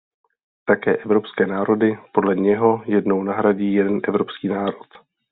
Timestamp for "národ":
4.47-4.87